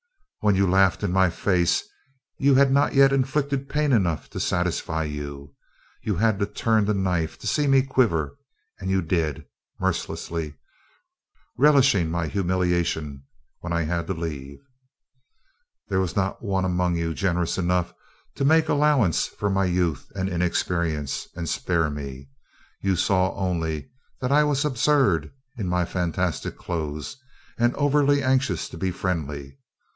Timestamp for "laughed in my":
0.67-1.29